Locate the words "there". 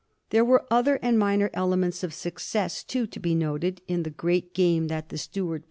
0.31-0.43